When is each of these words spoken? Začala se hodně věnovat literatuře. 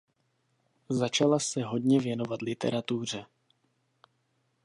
Začala 0.89 1.39
se 1.39 1.63
hodně 1.63 1.99
věnovat 1.99 2.41
literatuře. 2.41 3.25